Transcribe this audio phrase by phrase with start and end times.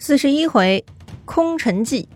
[0.00, 0.84] 四十一回，
[1.24, 2.08] 空城计。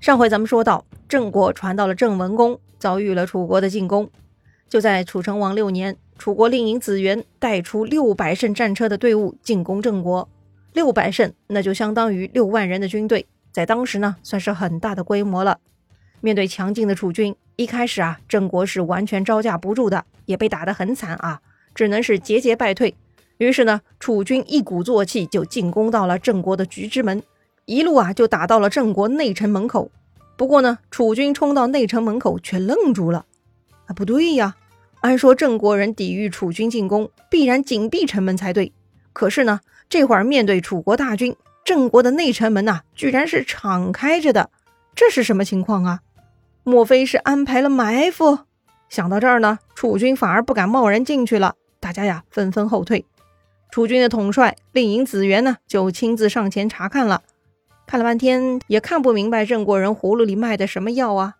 [0.00, 4.10] 上回咱们说到，郑国传到了郑文公，遭遇了楚国的进攻。
[4.66, 10.26] 就在楚成王六年，楚国令尹子元带出六百乘战车的队伍进攻郑国。
[10.72, 15.60] 六百乘，那就相当于六万人的军队，在当时呢，算是很大的规模了。
[16.22, 21.42] 面对强劲的楚军，一开始啊，郑国是完全招架不住的，也被打得很惨啊，
[21.74, 22.96] 只能是节节败退。
[23.38, 27.22] 于是呢，楚军一鼓作气就进攻到了郑国的局之门，
[27.64, 29.90] 一路啊就打到了郑国内城门口。
[30.36, 33.26] 不过呢，楚军冲到内城门口却愣住了。
[33.86, 34.56] 啊，不对呀，
[35.00, 38.72] 按说郑国人抵御楚军进攻，必然紧闭城门才对。
[39.12, 44.50] 可是呢，这会儿面对楚国大军，郑国的内城门呐，居然是敞开着的。
[44.94, 46.00] 这是什么情况啊？
[46.62, 48.38] 莫非是安排了埋伏？
[48.88, 51.56] 想到这儿呢，楚军反而不敢贸然进去了。
[51.80, 53.04] 大家呀，纷纷后退。
[53.74, 57.24] 楚军的统帅令尹子元呢，就亲自上前查看了，
[57.88, 61.34] 看了半天也看不明白郑国人葫芦里卖的什么药啊！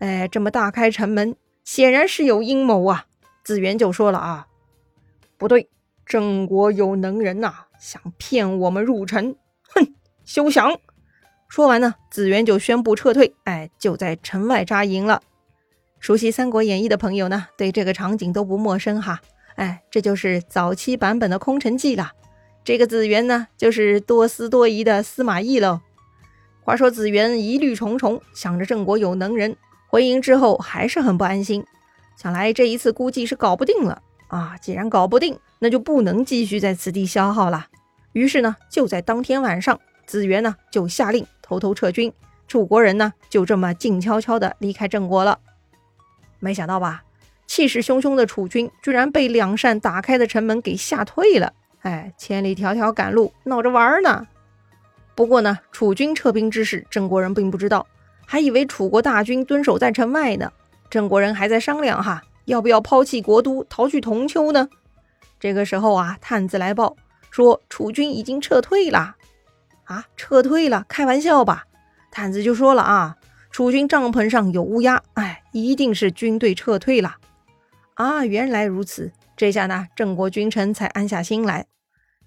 [0.00, 3.06] 哎，这么大开城门，显然是有阴谋啊！
[3.44, 4.48] 子元就说了啊，
[5.36, 5.68] 不对，
[6.04, 9.36] 郑国有能人呐，想骗我们入城，
[9.72, 10.80] 哼，休想！
[11.48, 15.22] 说完呢，子元就宣布撤退，哎，就在城外扎营了。
[16.00, 19.20] 熟悉《三国演义》的朋友呢，对这个场景都不陌生哈。
[19.58, 22.12] 哎，这就是早期版本的空城计了。
[22.62, 25.80] 这个子元呢，就是多思多疑的司马懿喽。
[26.60, 29.56] 话说子元疑虑重重，想着郑国有能人，
[29.88, 31.64] 回营之后还是很不安心。
[32.16, 34.56] 想来这一次估计是搞不定了啊！
[34.60, 37.66] 既然搞不定，那就不能继续在此地消耗了。
[38.12, 42.12] 于是呢，就在当天晚上，子元呢就下令偷偷撤军，
[42.46, 45.40] 楚国人呢就这么静悄悄的离开郑国了。
[46.38, 47.02] 没想到吧？
[47.48, 51.52] 气势汹汹的楚军居然被两扇打开的城门给吓退了！
[51.80, 54.28] 哎，千里迢迢赶路，闹着玩呢。
[55.16, 57.84] 不过呢，楚军撤兵之事，郑国人并不知道，
[58.26, 60.52] 还以为楚国大军蹲守在城外呢。
[60.90, 64.68] 郑国人还在商量哈，要不要抛弃国都，逃去铜丘呢？
[65.40, 66.96] 这个时候啊，探子来报
[67.30, 69.16] 说楚军已经撤退了。
[69.84, 70.84] 啊，撤退了？
[70.86, 71.64] 开玩笑吧？
[72.10, 73.16] 探子就说了啊，
[73.50, 77.16] 楚军帐篷上有乌鸦，哎，一定是军队撤退了。
[77.98, 79.10] 啊，原来如此！
[79.36, 81.66] 这下呢，郑国君臣才安下心来。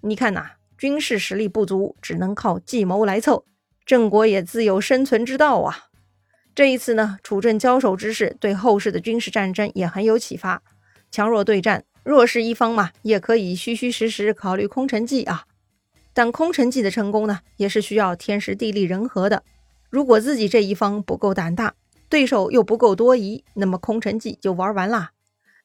[0.02, 3.46] 你看呐，军事实力不足，只能靠计谋来凑。
[3.86, 5.86] 郑国也自有生存之道啊。
[6.54, 10.62] 这一次呢，楚郑交手之势，对后世的军事战争也很有启发。
[11.09, 15.46] 强弱对战，弱势一方嘛，也可以虚虚实实考虑空城计啊。
[16.12, 19.44] 但空城计的成功呢，也是需要天时地利人和的。
[19.90, 21.76] 如果自己这一方不够胆大，
[22.09, 25.12] 对手又不够多疑，那么空城计就玩完啦。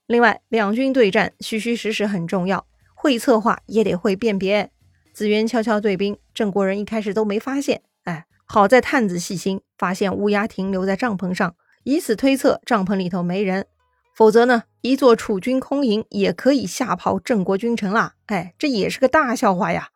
[0.06, 4.70] 另外，两军对战，虚虚实实很重要，会策划也得会辨别。
[5.12, 7.82] 子渊悄悄对兵，郑国人一开始都没发现。
[8.04, 13.66] 哎，好在探子细心，发现乌鸦停留在帐篷上，以此推测帐篷里头没人。
[14.14, 18.14] 否则呢，一座楚军空营也可以吓跑郑国君臣啦。
[18.26, 19.88] 哎，这也是个大笑话呀。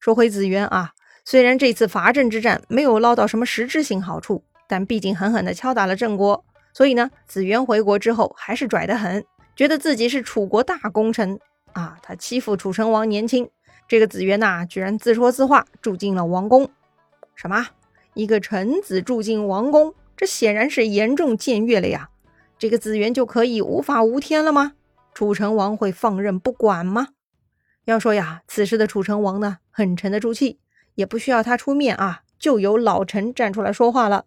[0.00, 0.92] 说回子渊啊，
[1.26, 9.24] 虽然这次伐郑之战没有捞到什么实质性好处，但毕竟狠狠地敲打了郑国，所以呢，子渊回国之后还是拽得很。
[9.54, 11.38] 觉得自己是楚国大功臣
[11.72, 11.98] 啊！
[12.02, 13.48] 他欺负楚成王年轻，
[13.86, 16.70] 这个子元呐，居然自说自话住进了王宫。
[17.34, 17.68] 什么？
[18.14, 19.94] 一个臣子住进王宫？
[20.16, 22.08] 这显然是严重僭越了呀！
[22.58, 24.72] 这个子元就可以无法无天了吗？
[25.14, 27.08] 楚成王会放任不管吗？
[27.84, 30.58] 要说呀，此时的楚成王呢，很沉得住气，
[30.94, 34.24] 也不需要他出面啊，就由老臣站出来说话了。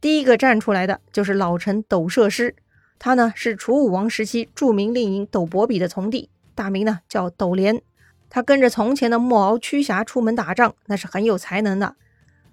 [0.00, 2.56] 第一个站出来的就是老臣斗射师。
[2.98, 7.80] 他呢是楚武王时期著名令尹斗伯比的从弟，大名呢叫斗连。
[8.28, 11.94] 他跟着从前的莫敖屈瑕出门打仗，那是很有才能的。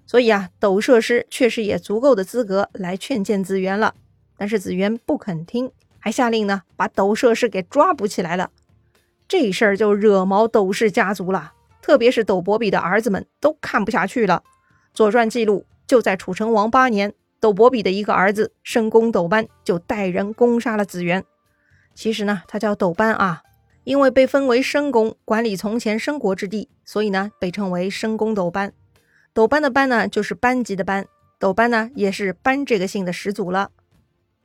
[0.06, 3.94] 所以啊，斗射师确实也足够的资格来劝谏子元了。
[4.36, 8.50] 但是子元不肯听，还下令呢把斗射师给抓捕起来了。
[9.26, 14.42] 这事儿就惹毛斗氏家族了，特别是斗伯比的儿子们都看不下去了。
[14.92, 17.14] 《左传》记录，就在楚成王八年。
[17.44, 21.22] 斗伯比的一个儿子申公斗班就带人攻杀了子元。
[21.94, 23.42] 其实呢，他叫斗班啊，
[23.84, 28.72] 因为被封为申公，管理从前申国之地，所以呢被称为申公斗班。
[29.34, 31.04] 斗班的班呢，就是班级的班。
[31.38, 33.70] 斗班呢，也是班这个姓的始祖了。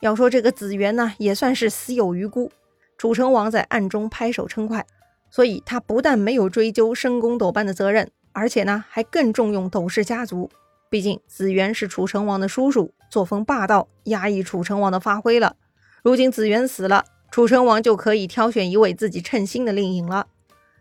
[0.02, 2.52] 要说这个子元呢，也算是死有余辜。
[2.98, 4.86] 楚成王在暗中拍手称快，
[5.32, 10.52] 所以他不但没有追究申公斗班的责任，而且呢，还更重用斗氏家族。
[10.90, 15.56] 毕竟子元是楚成王的叔叔，作风霸道，压抑楚成王的发挥了。
[16.02, 20.26] 如今子元死了，楚成王就可以挑选一位自己称心的令尹了。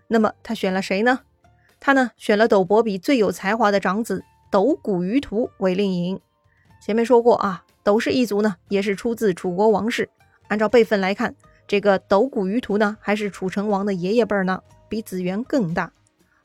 [0.06, 1.20] 那么他选了谁呢？
[1.78, 6.18] 他呢选了斗伯比最有才华的长子斗谷于图为令尹。
[6.80, 10.08] 前面说过啊，斗氏一族呢也是出自楚国王室。
[10.48, 11.34] 按照辈分来看，
[11.66, 15.92] 这个斗谷于图呢还是楚成王的爷爷辈儿呢，比子元更大。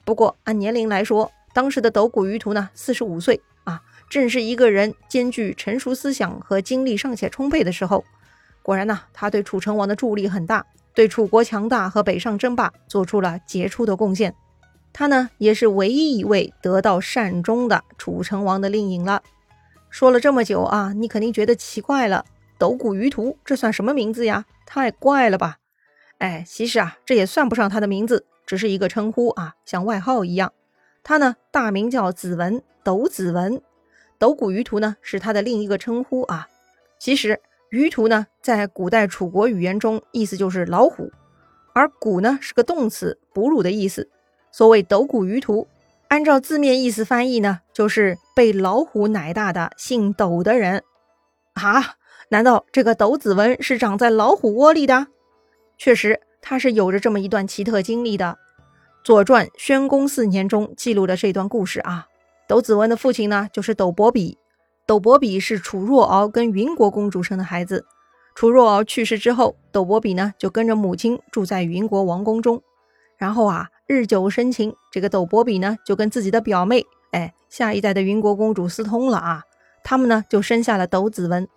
[0.03, 3.39] 不过按年龄来说，当时的斗谷于图呢四十五岁，
[4.13, 8.05] 正是一个人兼具成熟思想和精力尚且充沛的时候。
[8.61, 10.63] 果然呢，他对楚成王的助力很大，
[10.93, 14.35] 对楚国强大和北上争霸做出了杰出的贡献。
[14.93, 19.23] 他呢，也是唯一一位得到善终的楚成王的令尹了。
[19.89, 22.23] 说了这么久啊，你肯定觉得奇怪了，
[22.59, 24.45] 斗谷于图这算什么名字呀？
[24.67, 25.57] 太怪了吧？
[26.19, 30.53] 哎，其实啊，这也算不上他的名字，只是一个称呼啊，像外号一样。
[31.03, 33.59] 他呢，大名叫子文，斗子文。
[34.23, 36.47] 斗谷于图呢，是他的另一个称呼啊。
[36.97, 37.41] 其实。
[37.71, 41.11] 鱼图呢，在古代楚国语言中，意思就是老虎，
[41.73, 44.07] 而谷呢是个动词，哺乳的意思。
[44.51, 45.67] 所谓斗谷鱼图，
[46.07, 50.83] 按照字面意思翻译呢，就是被老虎奶大的姓斗的人。
[51.53, 51.95] 啊，
[52.29, 55.07] 难道这个斗子文是长在老虎窝里的？
[55.79, 58.37] 确实，他是有着这么一段奇特经历的。
[59.03, 62.07] 《左传·宣公四年》中记录的这段故事啊。
[62.53, 64.37] 斗子文的父亲呢，就是斗伯比。
[64.85, 67.83] 斗伯比是楚若敖跟云国公主生的孩子。
[68.35, 72.61] 楚若敖去世之后，斗伯比呢就跟着母亲住在云国王宫中。
[73.17, 79.41] 然后啊，日久生情，这个斗伯比呢就跟自己的表妹，哎，下一代的云国公主私通了啊。
[79.83, 81.47] 他们呢就生下了斗子文。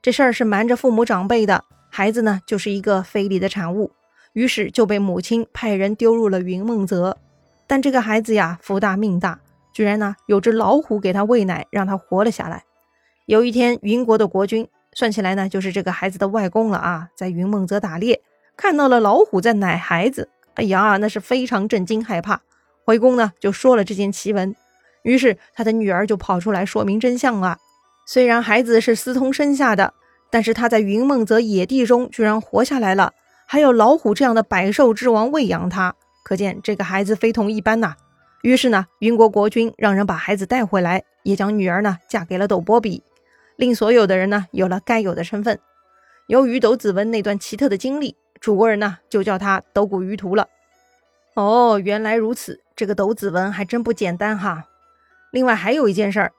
[0.00, 3.92] 这事儿是瞒着父母长辈的，孩子呢就是一个非礼的产物，
[4.32, 7.18] 于是就被母亲派人丢入了云梦泽。
[7.66, 9.40] 但这个孩子呀，福大命大，
[9.76, 12.64] 居然呢有只老虎给他喂奶，让他活了下来。
[13.26, 18.22] 有一天，云国的国君算起来呢，就是这个孩子的外公了啊，在云梦泽打猎，
[18.56, 22.40] 看到了老虎在奶孩子，哎呀，那是非常震惊害怕。
[22.86, 24.56] 回宫呢，就说了这件奇闻，
[25.02, 27.58] 于是他的女儿就跑出来说明真相了。
[28.06, 29.92] 虽然孩子是私通生下的，
[30.30, 33.12] 但是他在云梦泽野地中居然活下来了，
[33.44, 35.94] 还有老虎这样的百兽之王喂养他，
[36.24, 37.94] 可见这个孩子非同一般呐。
[38.42, 43.02] 于是呢，云国国君让人把孩子带回来，也将女儿呢嫁给了斗波比。
[43.56, 45.58] 令所有的人呢有了该有的身份。
[46.26, 50.48] 由于斗子文那段奇特的经历，楚国人呢就叫他斗谷于图了。
[51.34, 54.64] 哦，原来如此，这个斗子文还真不简单哈。
[55.30, 56.28] 另外还有一件事儿，《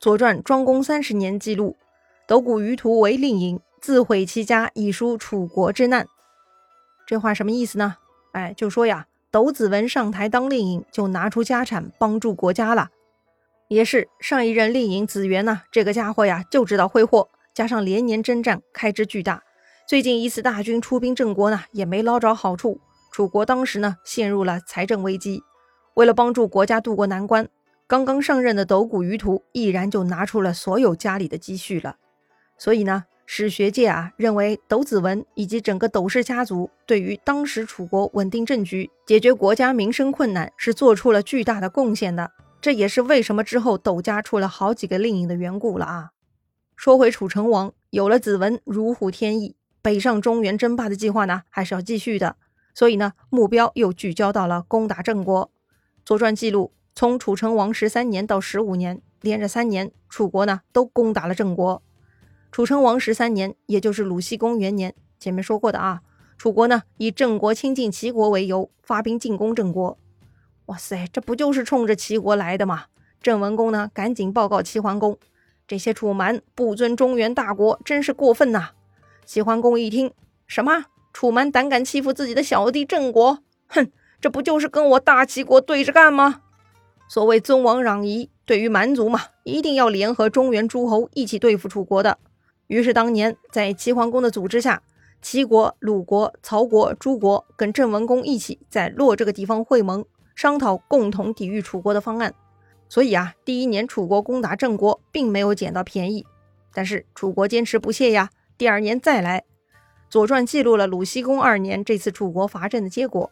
[0.00, 1.76] 左传·庄公三十年》记录，
[2.26, 6.06] 斗谷于图为令尹，自毁其家以纾楚国之难。
[7.06, 7.96] 这话什么意思呢？
[8.32, 12.90] 哎，就说呀，斗子文上台当令尹，就拿出家产帮助国家了。
[13.68, 19.42] 也是上一任令尹子元呢，这个家伙呀就知道挥霍，加上连年征战，开支巨大。
[19.88, 22.78] 最近一次大军出兵郑国呢，也没捞着好处。
[23.10, 25.42] 楚国当时呢陷入了财政危机，
[25.94, 27.48] 为了帮助国家渡过难关，
[27.86, 31.96] 刚刚上任的斗谷于图毅然就拿出了所有家里的积蓄了。
[32.58, 42.30] 所以呢，史学界啊认为斗子文以及整个斗氏家族对于当时楚国稳定政局、解决国家民生困难是做出了巨大的贡献的。
[42.60, 46.10] 这也是为什么之后斗家出了好几个令尹的缘故了啊。
[46.76, 52.36] 说回楚成王，有了子文如虎添翼，北上中原争霸的计划呢，还是要继续的。
[52.74, 55.50] 所以呢，目标又聚焦到了攻打郑国。
[56.04, 61.82] 左传记录，从楚成王十三年到十五年，连着三年，楚国呢都攻打了郑国。
[62.52, 66.02] 楚成王十三年，也就是鲁西公元年，前面说过的啊，
[66.36, 69.96] 楚国呢以郑国亲近齐国为由，发兵进攻郑国。
[70.66, 72.84] 哇塞，这不就是冲着齐国来的吗？
[73.22, 75.16] 郑文公呢，赶紧报告齐桓公，
[75.66, 78.72] 这些楚蛮不尊中原大国，真是过分呐！
[79.24, 80.12] 齐桓公一听，
[80.46, 83.38] 什么楚蛮胆敢欺负自己的小弟郑国？
[83.68, 83.90] 哼，
[84.20, 86.42] 这不就是跟我大齐国对着干吗？
[87.08, 92.18] 所谓尊王攘夷，对于蛮族嘛，一定要联合中原诸侯一起对付楚国的。
[92.72, 94.82] 于是当年在齐桓公的组织下，
[95.20, 100.02] 齐国、鲁国、曹国、诸国跟郑文公一起在洛这个地方会盟。
[100.34, 102.34] 商讨共同抵御楚国的方案，
[102.88, 106.24] 所以啊，第一年楚国攻打郑国，并没有捡到便宜。
[106.72, 109.40] 但是楚国坚持不懈呀，第二年再来。
[110.08, 113.30] 《左传》记录了鲁僖公二年这次楚国伐郑的结果：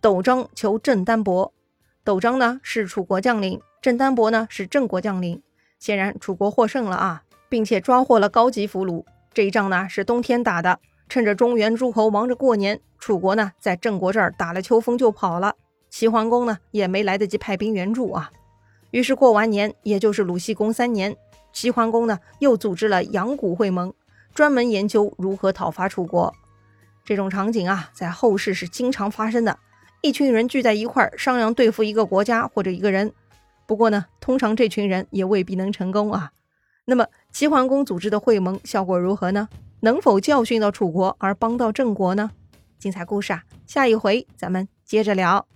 [0.00, 1.54] 斗章求郑丹伯。
[2.02, 5.40] 斗章呢是楚国将领，郑丹伯呢是郑国将领。
[5.78, 7.22] 显然楚国获胜了啊，
[7.52, 9.04] 并且抓获了高级俘虏。
[9.34, 15.54] 这一仗呢是冬天打的，趁着中原诸侯忙着过年，楚国呢在郑国这儿打了秋风就跑了。
[15.90, 18.32] 齐桓公呢也没来得及派兵援助啊，
[18.90, 21.14] 于是过完年，也就是鲁僖公三年，
[21.52, 23.92] 齐桓公呢又组织了阳谷会盟，
[24.32, 26.34] 专门研究如何讨伐楚国。
[27.04, 29.58] 这种场景啊，在后世是经常发生的，
[30.00, 33.12] 一群人聚在一块儿商量对付一个国家或者一个人。
[33.66, 36.32] 不过呢，通常这群人也未必能成功啊。
[36.84, 39.48] 那么齐桓公组织的会盟效果如何呢？
[39.80, 42.30] 能否教训到楚国而帮到郑国呢？
[42.78, 45.46] 精彩故事啊，下一回咱们接着聊。